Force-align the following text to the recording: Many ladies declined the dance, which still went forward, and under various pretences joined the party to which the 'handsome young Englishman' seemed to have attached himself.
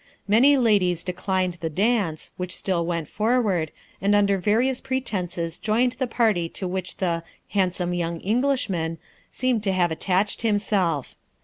Many 0.27 0.57
ladies 0.57 1.03
declined 1.03 1.59
the 1.61 1.69
dance, 1.69 2.31
which 2.35 2.55
still 2.55 2.83
went 2.87 3.07
forward, 3.07 3.71
and 4.01 4.15
under 4.15 4.39
various 4.39 4.81
pretences 4.81 5.59
joined 5.59 5.91
the 5.99 6.07
party 6.07 6.49
to 6.49 6.67
which 6.67 6.97
the 6.97 7.21
'handsome 7.49 7.93
young 7.93 8.19
Englishman' 8.21 8.97
seemed 9.29 9.61
to 9.61 9.71
have 9.71 9.91
attached 9.91 10.41
himself. 10.41 11.15